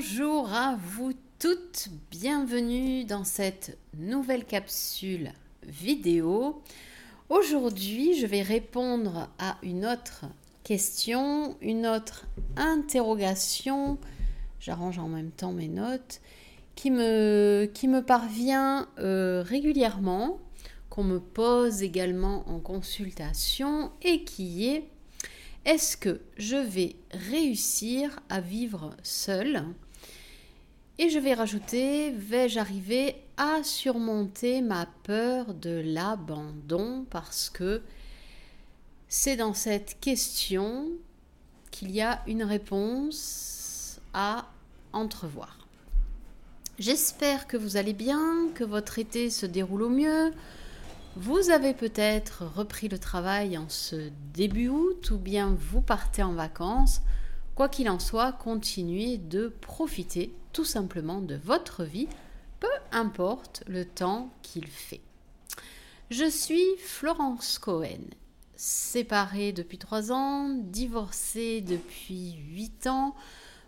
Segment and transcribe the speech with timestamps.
[0.00, 5.30] Bonjour à vous toutes, bienvenue dans cette nouvelle capsule
[5.62, 6.62] vidéo.
[7.28, 10.24] Aujourd'hui, je vais répondre à une autre
[10.64, 12.24] question, une autre
[12.56, 13.98] interrogation.
[14.58, 16.22] J'arrange en même temps mes notes
[16.76, 20.38] qui me, qui me parvient euh, régulièrement,
[20.88, 24.84] qu'on me pose également en consultation et qui est
[25.66, 29.62] est-ce que je vais réussir à vivre seule?
[31.02, 37.06] Et je vais rajouter, vais-je arriver à surmonter ma peur de l'abandon?
[37.08, 37.80] Parce que
[39.08, 40.88] c'est dans cette question
[41.70, 44.50] qu'il y a une réponse à
[44.92, 45.66] entrevoir.
[46.78, 50.32] J'espère que vous allez bien, que votre été se déroule au mieux,
[51.16, 56.34] vous avez peut-être repris le travail en ce début août ou bien vous partez en
[56.34, 57.00] vacances.
[57.54, 62.08] Quoi qu'il en soit, continuez de profiter tout simplement de votre vie,
[62.58, 65.00] peu importe le temps qu'il fait.
[66.10, 68.10] Je suis Florence Cohen,
[68.56, 73.14] séparée depuis trois ans, divorcée depuis huit ans,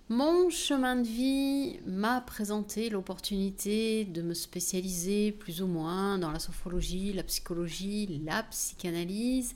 [0.08, 6.38] mon chemin de vie m'a présenté l'opportunité de me spécialiser plus ou moins dans la
[6.38, 9.54] sophrologie, la psychologie, la psychanalyse.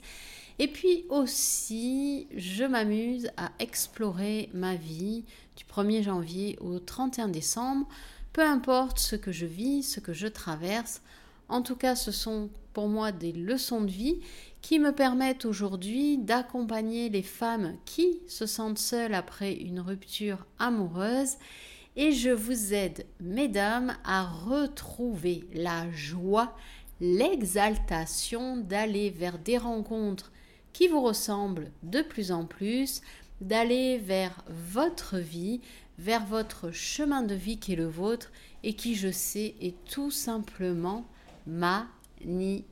[0.57, 5.25] Et puis aussi, je m'amuse à explorer ma vie
[5.57, 7.87] du 1er janvier au 31 décembre,
[8.31, 11.01] peu importe ce que je vis, ce que je traverse.
[11.49, 14.19] En tout cas, ce sont pour moi des leçons de vie
[14.61, 21.37] qui me permettent aujourd'hui d'accompagner les femmes qui se sentent seules après une rupture amoureuse
[21.95, 26.55] et je vous aide, mesdames, à retrouver la joie,
[27.01, 30.31] l'exaltation d'aller vers des rencontres
[30.73, 33.01] qui vous ressemblent de plus en plus,
[33.41, 35.61] d'aller vers votre vie,
[35.97, 38.31] vers votre chemin de vie qui est le vôtre
[38.63, 41.05] et qui, je sais, est tout simplement
[41.45, 42.65] magnifique.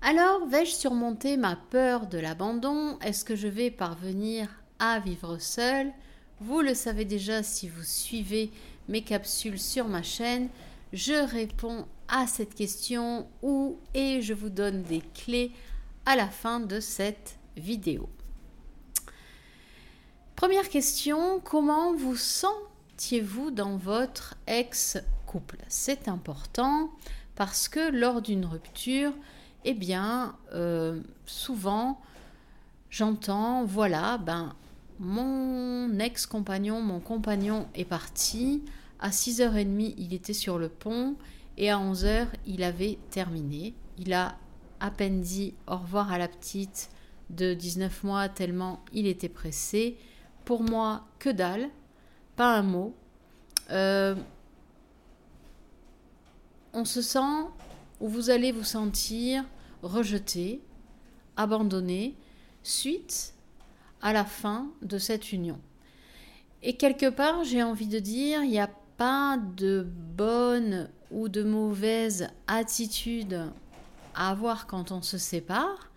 [0.00, 2.98] Alors, vais-je surmonter ma peur de l'abandon?
[3.00, 5.92] Est-ce que je vais parvenir à vivre seule
[6.40, 8.50] Vous le savez déjà si vous suivez
[8.88, 10.48] mes capsules sur ma chaîne.
[10.92, 15.52] Je réponds à cette question ou et je vous donne des clés
[16.04, 18.08] à la fin de cette vidéo.
[20.36, 25.58] Première question, comment vous sentiez-vous dans votre ex-couple?
[25.68, 26.90] C'est important
[27.36, 29.12] parce que lors d'une rupture,
[29.64, 32.00] eh bien, euh, souvent,
[32.90, 34.54] j'entends, voilà, ben,
[34.98, 38.62] mon ex-compagnon, mon compagnon est parti.
[39.00, 41.16] À 6h30, il était sur le pont
[41.56, 43.74] et à 11h, il avait terminé.
[43.98, 44.36] Il a
[44.80, 46.90] à peine dit au revoir à la petite
[47.32, 49.96] de 19 mois tellement il était pressé.
[50.44, 51.68] Pour moi, que dalle,
[52.36, 52.94] pas un mot.
[53.70, 54.14] Euh,
[56.72, 57.46] on se sent
[58.00, 59.44] où vous allez vous sentir
[59.82, 60.60] rejeté,
[61.36, 62.16] abandonné,
[62.62, 63.34] suite
[64.00, 65.58] à la fin de cette union.
[66.62, 71.42] Et quelque part, j'ai envie de dire, il n'y a pas de bonne ou de
[71.42, 73.50] mauvaise attitude
[74.14, 75.91] à avoir quand on se sépare.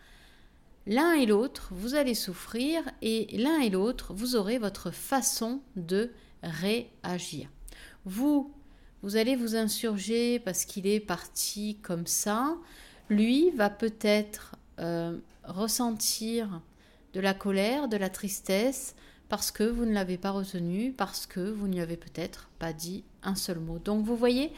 [0.88, 6.12] L'un et l'autre, vous allez souffrir et l'un et l'autre, vous aurez votre façon de
[6.44, 7.50] réagir.
[8.06, 8.54] Vous,
[9.02, 12.56] vous allez vous insurger parce qu'il est parti comme ça.
[13.10, 16.62] Lui va peut-être euh, ressentir
[17.14, 18.96] de la colère, de la tristesse,
[19.28, 23.04] parce que vous ne l'avez pas retenu, parce que vous n'y avez peut-être pas dit
[23.24, 23.80] un seul mot.
[23.80, 24.52] Donc vous voyez,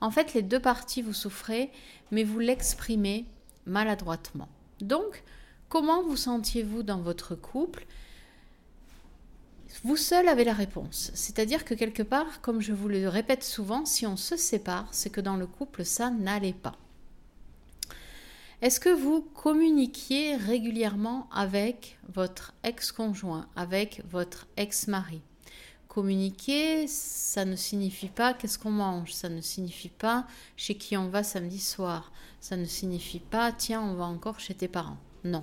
[0.00, 1.70] en fait, les deux parties, vous souffrez,
[2.10, 3.26] mais vous l'exprimez
[3.66, 4.48] maladroitement.
[4.80, 5.22] Donc,
[5.74, 7.84] comment vous sentiez-vous dans votre couple?
[9.82, 11.10] Vous seul avez la réponse.
[11.14, 15.10] C'est-à-dire que quelque part, comme je vous le répète souvent, si on se sépare, c'est
[15.10, 16.76] que dans le couple, ça n'allait pas.
[18.62, 25.22] Est-ce que vous communiquiez régulièrement avec votre ex-conjoint, avec votre ex-mari?
[25.88, 31.08] Communiquer, ça ne signifie pas qu'est-ce qu'on mange, ça ne signifie pas chez qui on
[31.08, 34.98] va samedi soir, ça ne signifie pas tiens, on va encore chez tes parents.
[35.24, 35.42] Non.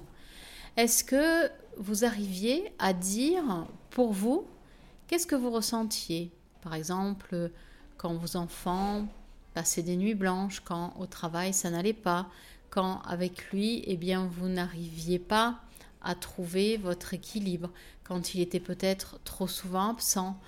[0.77, 4.45] Est-ce que vous arriviez à dire pour vous
[5.07, 6.31] qu'est-ce que vous ressentiez?
[6.61, 7.51] Par exemple,
[7.97, 9.05] quand vos enfants
[9.53, 12.27] passaient des nuits blanches, quand au travail ça n'allait pas,
[12.69, 15.59] quand avec lui, eh bien, vous n'arriviez pas
[16.01, 17.69] à trouver votre équilibre,
[18.05, 20.39] quand il était peut-être trop souvent absent,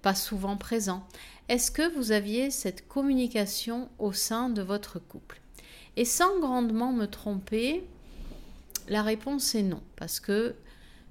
[0.00, 1.06] pas souvent présent.
[1.48, 5.40] Est-ce que vous aviez cette communication au sein de votre couple?
[5.96, 7.86] Et sans grandement me tromper,
[8.88, 10.54] la réponse est non, parce que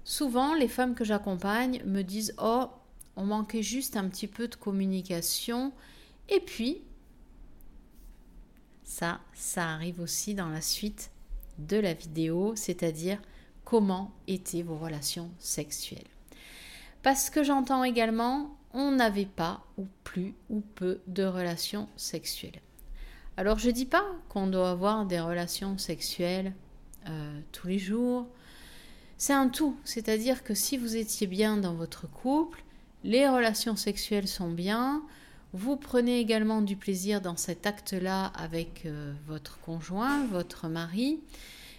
[0.04, 2.68] souvent les femmes que j'accompagne me disent Oh,
[3.16, 5.72] on manquait juste un petit peu de communication.
[6.30, 6.82] Et puis,
[8.84, 11.12] ça, ça arrive aussi dans la suite
[11.58, 13.22] de la vidéo, c'est-à-dire
[13.64, 16.04] comment étaient vos relations sexuelles.
[17.02, 22.62] Parce que j'entends également, on n'avait pas ou plus ou peu de relations sexuelles.
[23.38, 26.54] Alors je dis pas qu'on doit avoir des relations sexuelles
[27.08, 28.28] euh, tous les jours.
[29.18, 32.64] C'est un tout, c'est-à-dire que si vous étiez bien dans votre couple,
[33.04, 35.04] les relations sexuelles sont bien,
[35.54, 41.22] vous prenez également du plaisir dans cet acte-là avec euh, votre conjoint, votre mari,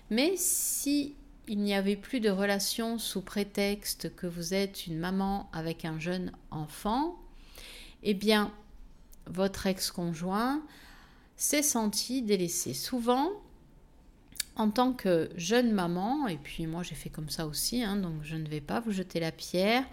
[0.09, 1.15] mais si
[1.49, 5.99] il n'y avait plus de relation sous prétexte que vous êtes une maman avec un
[5.99, 7.17] jeune enfant,
[8.03, 8.53] eh bien,
[9.27, 10.63] votre ex-conjoint
[11.37, 12.73] s'est senti délaissé.
[12.73, 13.31] Souvent,
[14.57, 18.15] en tant que jeune maman, et puis moi j'ai fait comme ça aussi, hein, donc
[18.23, 19.85] je ne vais pas vous jeter la pierre,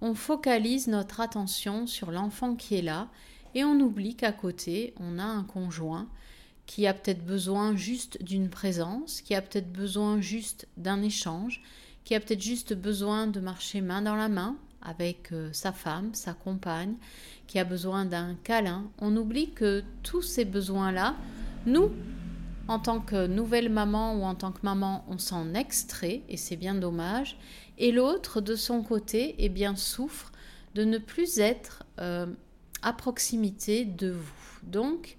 [0.00, 3.08] on focalise notre attention sur l'enfant qui est là
[3.54, 6.08] et on oublie qu'à côté, on a un conjoint
[6.66, 11.62] qui a peut-être besoin juste d'une présence, qui a peut-être besoin juste d'un échange,
[12.04, 16.14] qui a peut-être juste besoin de marcher main dans la main avec euh, sa femme,
[16.14, 16.94] sa compagne,
[17.46, 18.84] qui a besoin d'un câlin.
[18.98, 21.16] On oublie que tous ces besoins-là,
[21.66, 21.90] nous,
[22.68, 26.56] en tant que nouvelle maman ou en tant que maman, on s'en extrait et c'est
[26.56, 27.38] bien dommage.
[27.78, 30.32] Et l'autre, de son côté, eh bien, souffre
[30.74, 32.26] de ne plus être euh,
[32.82, 34.60] à proximité de vous.
[34.62, 35.16] Donc,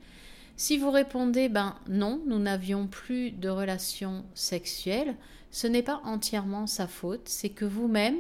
[0.58, 5.16] si vous répondez ben non, nous n'avions plus de relations sexuelles,
[5.52, 8.18] ce n'est pas entièrement sa faute, c'est que vous-même,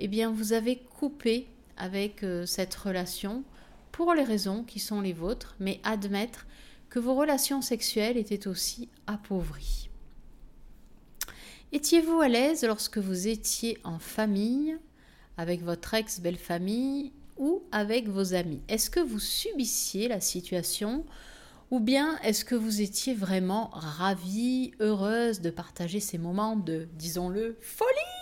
[0.00, 1.46] eh bien, vous avez coupé
[1.76, 3.44] avec euh, cette relation
[3.92, 6.46] pour les raisons qui sont les vôtres, mais admettre
[6.94, 9.90] que vos relations sexuelles étaient aussi appauvries.
[11.72, 14.78] Étiez-vous à l'aise lorsque vous étiez en famille,
[15.36, 18.62] avec votre ex-belle-famille ou avec vos amis?
[18.68, 21.04] Est-ce que vous subissiez la situation
[21.72, 27.56] ou bien est-ce que vous étiez vraiment ravie, heureuse de partager ces moments de, disons-le,
[27.60, 28.13] folie?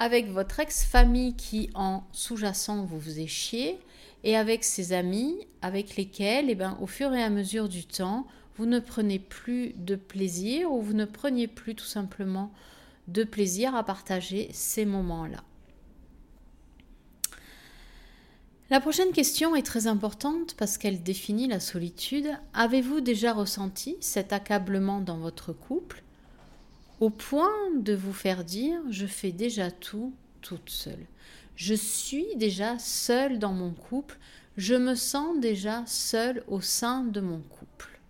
[0.00, 3.78] Avec votre ex-famille qui, en sous-jacent, vous faisait chier
[4.24, 8.26] et avec ses amis avec lesquels, eh ben, au fur et à mesure du temps,
[8.56, 12.50] vous ne prenez plus de plaisir ou vous ne preniez plus tout simplement
[13.08, 15.44] de plaisir à partager ces moments-là.
[18.70, 22.30] La prochaine question est très importante parce qu'elle définit la solitude.
[22.54, 26.02] Avez-vous déjà ressenti cet accablement dans votre couple?
[27.00, 30.12] Au point de vous faire dire je fais déjà tout
[30.42, 31.06] toute seule
[31.60, 34.18] je suis déjà seule dans mon couple,
[34.56, 38.00] je me sens déjà seule au sein de mon couple.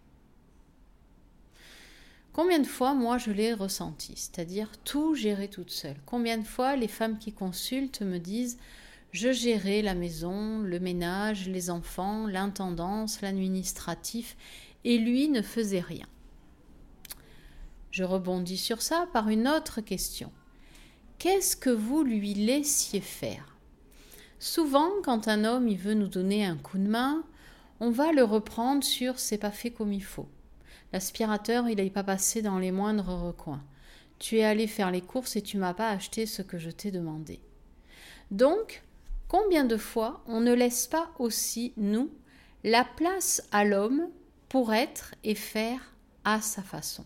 [2.33, 5.97] Combien de fois, moi, je l'ai ressenti, c'est-à-dire tout gérer toute seule?
[6.07, 8.57] Combien de fois les femmes qui consultent me disent
[9.11, 14.37] je gérais la maison, le ménage, les enfants, l'intendance, l'administratif,
[14.85, 16.07] et lui ne faisait rien?
[17.91, 20.33] Je rebondis sur ça par une autre question
[21.21, 23.59] qu'est-ce que vous lui laissiez faire?
[24.39, 27.23] Souvent, quand un homme veut nous donner un coup de main,
[27.79, 30.31] on va le reprendre sur c'est pas fait comme il faut.
[30.95, 33.63] L'aspirateur, il n'est pas passé dans les moindres recoins.
[34.19, 36.91] Tu es allé faire les courses et tu m'as pas acheté ce que je t'ai
[36.91, 37.39] demandé.
[38.31, 38.83] Donc,
[39.29, 42.11] combien de fois on ne laisse pas aussi, nous,
[42.64, 44.09] la place à l'homme
[44.49, 45.93] pour être et faire
[46.25, 47.05] à sa façon?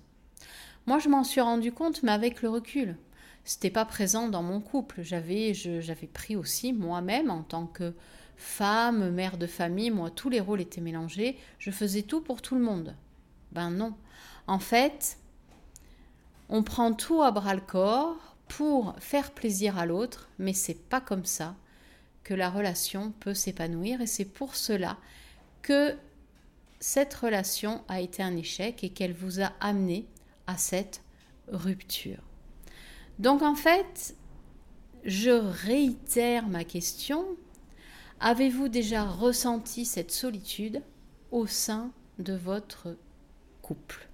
[0.86, 2.96] Moi, je m'en suis rendu compte, mais avec le recul
[3.44, 5.02] c'était pas présent dans mon couple.
[5.02, 7.94] J'avais, j'avais pris aussi moi-même en tant que
[8.36, 11.38] femme, mère de famille, moi tous les rôles étaient mélangés.
[11.58, 12.96] Je faisais tout pour tout le monde.
[13.52, 13.94] Ben non.
[14.46, 15.18] En fait,
[16.48, 21.00] on prend tout à bras le corps pour faire plaisir à l'autre, mais c'est pas
[21.00, 21.54] comme ça
[22.24, 24.96] que la relation peut s'épanouir et c'est pour cela
[25.60, 25.94] que
[26.80, 30.06] cette relation a été un échec et qu'elle vous a amené
[30.46, 31.02] à cette
[31.48, 32.22] rupture.
[33.18, 34.16] Donc en fait,
[35.04, 37.24] je réitère ma question.
[38.20, 40.82] Avez-vous déjà ressenti cette solitude
[41.30, 42.96] au sein de votre
[43.62, 44.08] couple?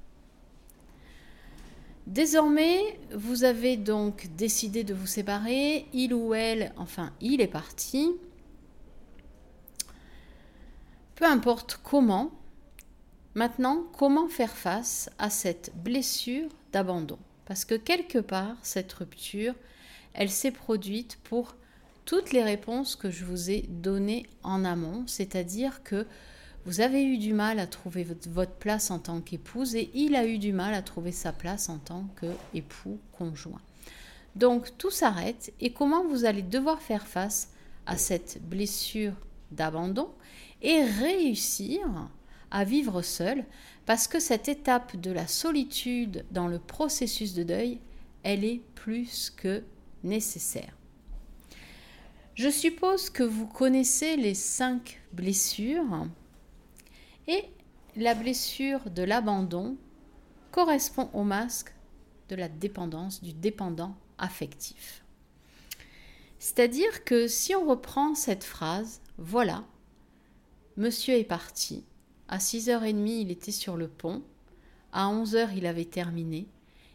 [2.07, 8.11] Désormais, vous avez donc décidé de vous séparer, il ou elle, enfin il est parti.
[11.15, 12.33] Peu importe comment,
[13.35, 17.19] maintenant, comment faire face à cette blessure d'abandon?
[17.47, 19.55] Parce que quelque part, cette rupture,
[20.15, 21.57] elle s'est produite pour
[22.05, 26.07] toutes les réponses que je vous ai données en amont, c'est-à-dire que
[26.67, 30.27] vous avez eu du mal à trouver votre place en tant qu'épouse et il a
[30.27, 33.63] eu du mal à trouver sa place en tant qu'époux conjoint.
[34.37, 37.53] Donc tout s'arrête et comment vous allez devoir faire face
[37.87, 39.15] à cette blessure
[39.51, 40.11] d'abandon
[40.63, 41.81] et réussir
[42.51, 43.45] à vivre seul
[43.87, 47.81] parce que cette étape de la solitude dans le processus de deuil,
[48.23, 49.63] elle est plus que
[50.05, 50.77] nécessaire.
[52.35, 56.07] Je suppose que vous connaissez les cinq blessures
[57.27, 57.45] et
[57.97, 59.77] la blessure de l'abandon
[60.53, 61.75] correspond au masque
[62.29, 65.05] de la dépendance, du dépendant affectif.
[66.39, 69.65] C'est-à-dire que si on reprend cette phrase, voilà,
[70.77, 71.85] monsieur est parti,
[72.31, 74.23] à 6h30 il était sur le pont,
[74.93, 76.49] à 11h il avait terminé,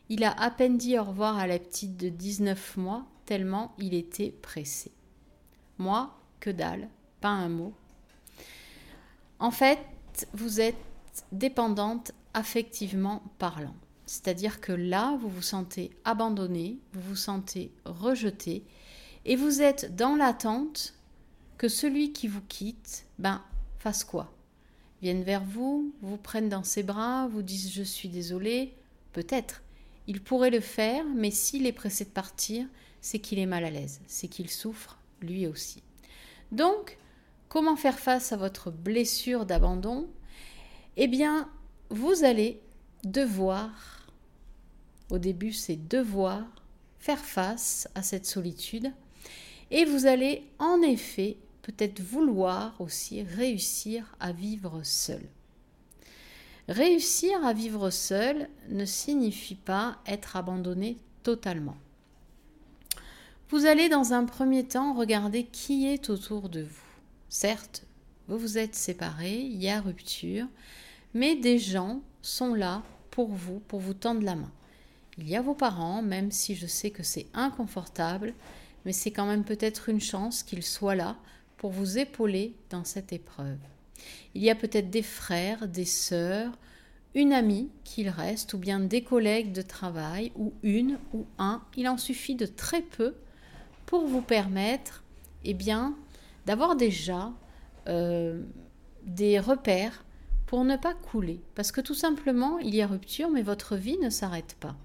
[0.10, 3.94] il a à peine dit au revoir à la petite de 19 mois, tellement il
[3.94, 4.92] était pressé.
[5.78, 6.90] Moi, que dalle,
[7.22, 7.74] pas un mot.
[9.40, 9.80] En fait,
[10.34, 10.78] vous êtes
[11.32, 13.76] dépendante affectivement parlant.
[14.06, 18.64] C'est-à-dire que là, vous vous sentez abandonné, vous vous sentez rejeté,
[19.26, 20.94] et vous êtes dans l'attente
[21.58, 23.42] que celui qui vous quitte, ben,
[23.80, 24.35] fasse quoi?
[25.06, 28.74] Vienne vers vous, vous prenne dans ses bras, vous dise je suis désolé,
[29.14, 29.62] peut-être.
[30.08, 32.66] Il pourrait le faire, mais s'il est pressé de partir,
[33.02, 35.84] c'est qu'il est mal à l'aise, c'est qu'il souffre lui aussi.
[36.52, 36.98] Donc,
[37.50, 40.10] comment faire face à votre blessure d'abandon?
[40.98, 41.52] Eh bien,
[41.92, 42.60] vous allez
[43.04, 44.08] devoir,
[45.12, 46.42] au début c'est devoir,
[46.98, 48.92] faire face à cette solitude
[49.70, 55.24] et vous allez en effet peut-être vouloir aussi réussir à vivre seul.
[56.70, 61.78] Réussir à vivre seul ne signifie pas être abandonné totalement.
[63.50, 66.86] Vous allez dans un premier temps regarder qui est autour de vous.
[67.30, 67.84] Certes,
[68.28, 70.46] vous vous êtes séparés, il y a rupture,
[71.16, 74.52] mais des gens sont là pour vous, pour vous tendre la main.
[75.18, 78.36] Il y a vos parents, même si je sais que c'est inconfortable,
[78.86, 81.16] mais c'est quand même peut-être une chance qu'ils soient là
[81.58, 83.58] pour vous épauler dans cette épreuve.
[84.34, 86.52] Il y a peut-être des frères, des sœurs,
[87.14, 91.64] une amie qu'il reste, ou bien des collègues de travail, ou une ou un.
[91.78, 93.16] Il en suffit de très peu
[93.86, 95.04] pour vous permettre
[95.46, 95.96] eh bien,
[96.46, 97.32] d'avoir déjà
[97.88, 98.42] euh,
[99.04, 100.04] des repères
[100.46, 101.40] pour ne pas couler.
[101.56, 104.76] Parce que tout simplement, il y a rupture, mais votre vie ne s'arrête pas.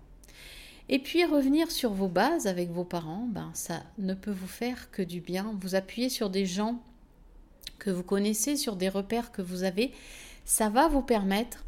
[0.92, 4.90] Et puis revenir sur vos bases avec vos parents, ben, ça ne peut vous faire
[4.90, 5.54] que du bien.
[5.60, 6.82] Vous appuyez sur des gens
[7.78, 9.92] que vous connaissez, sur des repères que vous avez,
[10.44, 11.64] ça va vous permettre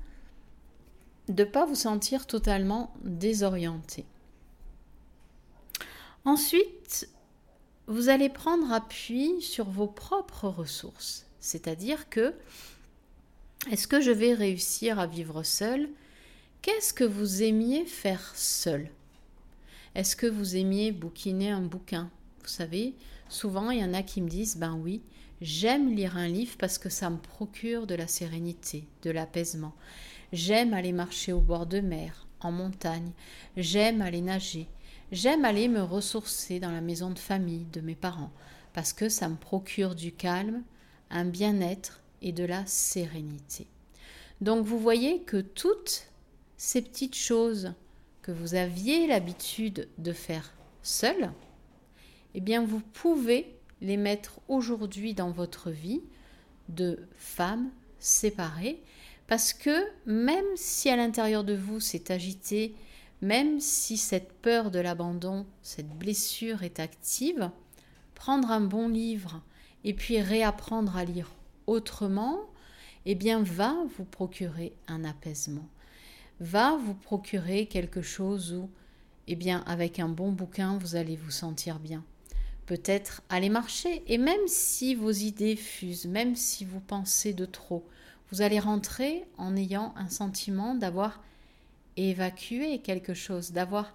[1.28, 4.04] de ne pas vous sentir totalement désorienté.
[6.24, 7.08] Ensuite,
[7.86, 11.26] vous allez prendre appui sur vos propres ressources.
[11.38, 12.34] C'est-à-dire que,
[13.70, 15.88] est-ce que je vais réussir à vivre seul
[16.60, 18.90] Qu'est-ce que vous aimiez faire seul?
[19.94, 22.10] Est-ce que vous aimiez bouquiner un bouquin?
[22.40, 22.94] Vous savez,
[23.28, 25.02] souvent il y en a qui me disent, ben oui,
[25.42, 29.74] j'aime lire un livre parce que ça me procure de la sérénité, de l'apaisement.
[30.32, 33.12] J'aime aller marcher au bord de mer, en montagne.
[33.58, 34.66] J'aime aller nager.
[35.12, 38.32] J'aime aller me ressourcer dans la maison de famille de mes parents
[38.72, 40.62] parce que ça me procure du calme,
[41.10, 43.66] un bien-être et de la sérénité.
[44.40, 46.08] Donc vous voyez que toutes
[46.56, 47.74] ces petites choses
[48.22, 51.32] que vous aviez l'habitude de faire seul,
[52.34, 56.02] eh bien vous pouvez les mettre aujourd'hui dans votre vie
[56.68, 58.80] de femme séparée
[59.26, 62.74] parce que même si à l'intérieur de vous c'est agité,
[63.20, 67.50] même si cette peur de l'abandon, cette blessure est active,
[68.14, 69.40] prendre un bon livre
[69.84, 71.30] et puis réapprendre à lire
[71.66, 72.40] autrement,
[73.06, 75.68] eh bien va vous procurer un apaisement,
[76.42, 78.68] va vous procurer quelque chose où,
[79.28, 82.04] eh bien avec un bon bouquin, vous allez vous sentir bien.
[82.66, 87.86] Peut-être aller marcher et même si vos idées fusent, même si vous pensez de trop,
[88.30, 91.22] vous allez rentrer en ayant un sentiment d'avoir
[91.96, 93.94] évacuer quelque chose, d'avoir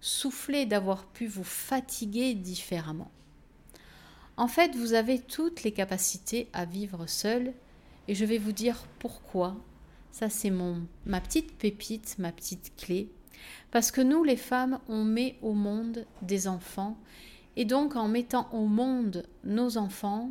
[0.00, 3.10] soufflé, d'avoir pu vous fatiguer différemment.
[4.36, 7.52] En fait, vous avez toutes les capacités à vivre seul
[8.06, 9.56] et je vais vous dire pourquoi.
[10.12, 13.10] Ça c'est mon ma petite pépite, ma petite clé.
[13.70, 16.96] Parce que nous les femmes, on met au monde des enfants.
[17.56, 20.30] Et donc en mettant au monde nos enfants,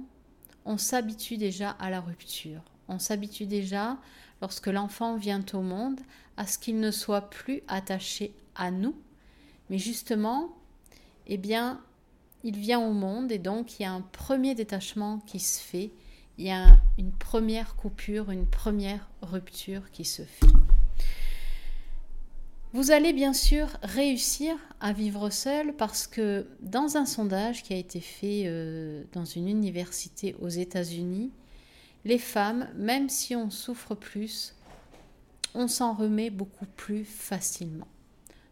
[0.65, 2.62] on s'habitue déjà à la rupture.
[2.88, 3.98] On s'habitue déjà
[4.41, 6.00] lorsque l'enfant vient au monde,
[6.38, 8.95] à ce qu'il ne soit plus attaché à nous,
[9.69, 10.55] mais justement,
[11.27, 11.81] eh bien,
[12.43, 15.91] il vient au monde et donc il y a un premier détachement qui se fait,
[16.39, 20.48] il y a une première coupure, une première rupture qui se fait.
[22.72, 27.77] Vous allez bien sûr réussir à vivre seul parce que dans un sondage qui a
[27.77, 31.29] été fait euh, dans une université aux États-Unis,
[32.05, 34.55] les femmes, même si on souffre plus,
[35.55, 37.88] on s'en remet beaucoup plus facilement.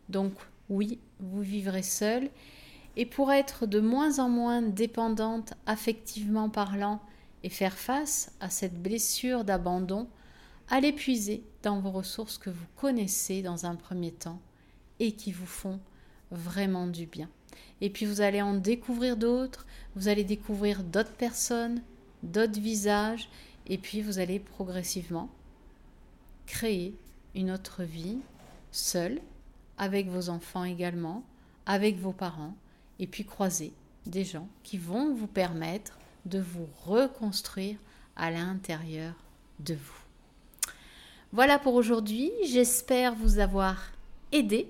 [0.10, 0.34] Donc
[0.70, 2.30] oui, vous vivrez seul
[2.98, 7.00] et pour être de moins en moins dépendante affectivement parlant
[7.44, 10.08] et faire face à cette blessure d'abandon,
[10.70, 14.40] allez puiser dans vos ressources que vous connaissez dans un premier temps
[15.00, 15.80] et qui vous font
[16.32, 17.30] vraiment du bien.
[17.82, 19.66] Et puis vous allez en découvrir d'autres,
[19.96, 21.82] vous allez découvrir d'autres personnes,
[22.24, 23.30] d'autres visages,
[23.68, 25.30] et puis vous allez progressivement
[26.46, 26.96] créer
[27.36, 28.18] une autre vie
[28.72, 29.22] seule,
[29.78, 31.24] avec vos enfants également,
[31.66, 32.56] avec vos parents,
[33.00, 33.74] et puis croiser
[34.06, 35.97] des gens qui vont vous permettre
[36.28, 37.78] de vous reconstruire
[38.16, 39.14] à l'intérieur
[39.60, 40.72] de vous.
[41.32, 42.32] Voilà pour aujourd'hui.
[42.46, 43.92] J'espère vous avoir
[44.32, 44.70] aidé.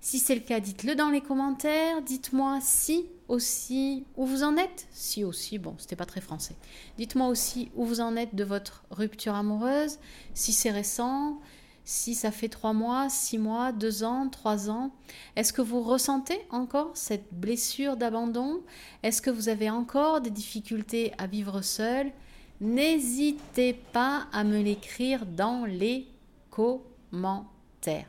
[0.00, 2.02] Si c'est le cas, dites-le dans les commentaires.
[2.02, 4.88] Dites-moi si aussi où vous en êtes.
[4.90, 6.56] Si aussi, bon, c'était pas très français.
[6.98, 9.98] Dites-moi aussi où vous en êtes de votre rupture amoureuse.
[10.34, 11.40] Si c'est récent,
[11.84, 14.92] si ça fait trois mois, six mois, deux ans, trois ans.
[15.36, 18.62] Est-ce que vous ressentez encore cette blessure d'abandon?
[19.02, 22.12] Est-ce que vous avez encore des difficultés à vivre seul?
[22.60, 26.06] N'hésitez pas à me l'écrire dans les
[26.50, 28.06] commentaires.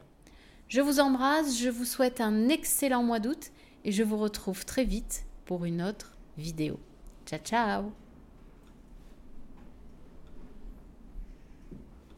[0.68, 3.52] Je vous embrasse, je vous souhaite un excellent mois d'août
[3.84, 6.80] et je vous retrouve très vite pour une autre vidéo.
[7.26, 8.03] Ciao ciao